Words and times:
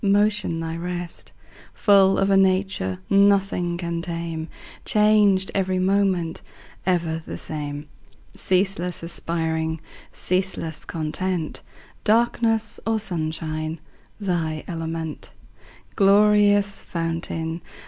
Motion 0.03 0.59
thy 0.59 0.75
rest; 0.77 1.31
Full 1.75 2.17
of 2.17 2.31
a 2.31 2.35
nature 2.35 2.97
Nothing 3.07 3.77
can 3.77 4.01
tame, 4.01 4.47
Changed 4.83 5.51
every 5.53 5.77
moment, 5.77 6.41
Ever 6.87 7.21
the 7.27 7.37
same; 7.37 7.87
Ceaseless 8.33 9.03
aspiring, 9.03 9.79
Ceaseless 10.11 10.85
content, 10.85 11.61
Darkness 12.03 12.79
or 12.83 12.97
sunshine 12.97 13.79
Thy 14.19 14.63
element; 14.67 15.33
Glorious 15.95 16.81
fountain. 16.81 17.61